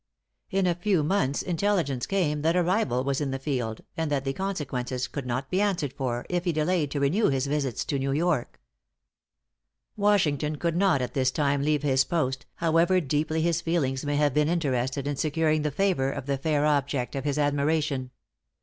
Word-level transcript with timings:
In 0.49 0.65
a 0.65 0.73
few 0.73 1.03
months 1.03 1.43
intelligence 1.43 2.07
came 2.07 2.41
that 2.41 2.55
a 2.55 2.63
rival 2.63 3.03
was 3.03 3.21
in 3.21 3.29
the 3.29 3.37
field, 3.37 3.81
and 3.95 4.09
that 4.09 4.23
the 4.25 4.33
consequences 4.33 5.07
could 5.07 5.27
not 5.27 5.51
be 5.51 5.61
answered 5.61 5.93
for, 5.93 6.25
if 6.27 6.43
he 6.43 6.51
delayed 6.51 6.89
to 6.89 6.99
renew 6.99 7.29
his 7.29 7.45
visits 7.45 7.85
to 7.85 7.99
New 7.99 8.11
York." 8.11 8.59
Washington 9.95 10.55
could 10.55 10.75
not 10.75 11.03
at 11.03 11.13
this 11.13 11.29
time 11.29 11.61
leave 11.61 11.83
his 11.83 12.03
post, 12.03 12.47
however 12.55 12.99
deeply 12.99 13.43
his 13.43 13.61
feelings 13.61 14.03
may 14.03 14.15
have 14.15 14.33
been 14.33 14.49
interested 14.49 15.05
in 15.05 15.17
securing 15.17 15.61
the 15.61 15.69
favor 15.69 16.09
of 16.11 16.25
the 16.25 16.39
fair 16.39 16.65
object 16.65 17.15
of 17.15 17.23
his 17.23 17.37
admiration. 17.37 18.09